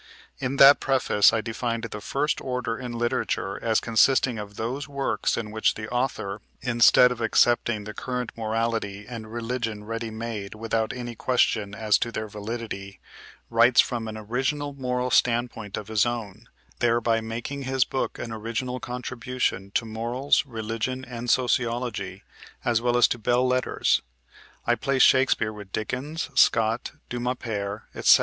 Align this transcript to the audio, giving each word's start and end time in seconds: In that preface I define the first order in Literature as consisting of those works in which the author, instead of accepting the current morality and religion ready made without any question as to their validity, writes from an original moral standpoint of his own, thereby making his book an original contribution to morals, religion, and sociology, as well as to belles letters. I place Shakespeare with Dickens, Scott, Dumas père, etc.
In 0.39 0.55
that 0.57 0.79
preface 0.79 1.31
I 1.31 1.41
define 1.41 1.81
the 1.81 2.01
first 2.01 2.41
order 2.41 2.75
in 2.75 2.91
Literature 2.93 3.63
as 3.63 3.79
consisting 3.79 4.39
of 4.39 4.55
those 4.55 4.87
works 4.87 5.37
in 5.37 5.51
which 5.51 5.75
the 5.75 5.87
author, 5.91 6.41
instead 6.63 7.11
of 7.11 7.21
accepting 7.21 7.83
the 7.83 7.93
current 7.93 8.31
morality 8.35 9.05
and 9.07 9.31
religion 9.31 9.83
ready 9.83 10.09
made 10.09 10.55
without 10.55 10.91
any 10.91 11.13
question 11.13 11.75
as 11.75 11.99
to 11.99 12.11
their 12.11 12.27
validity, 12.27 12.99
writes 13.51 13.79
from 13.79 14.07
an 14.07 14.17
original 14.17 14.73
moral 14.73 15.11
standpoint 15.11 15.77
of 15.77 15.87
his 15.87 16.03
own, 16.03 16.49
thereby 16.79 17.21
making 17.21 17.61
his 17.61 17.85
book 17.85 18.17
an 18.17 18.31
original 18.31 18.79
contribution 18.79 19.69
to 19.75 19.85
morals, 19.85 20.43
religion, 20.47 21.05
and 21.05 21.29
sociology, 21.29 22.23
as 22.65 22.81
well 22.81 22.97
as 22.97 23.07
to 23.07 23.19
belles 23.19 23.47
letters. 23.51 24.01
I 24.65 24.73
place 24.73 25.03
Shakespeare 25.03 25.53
with 25.53 25.71
Dickens, 25.71 26.31
Scott, 26.33 26.93
Dumas 27.07 27.37
père, 27.37 27.83
etc. 27.93 28.19